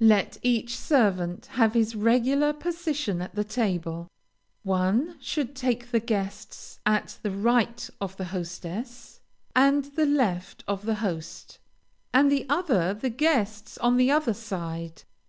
[0.00, 4.08] Let each servant have his regular position at the table.
[4.64, 9.20] One should take the guests at the right of the hostess,
[9.54, 11.60] and the left of the host;
[12.12, 15.02] the other the guests on the other side.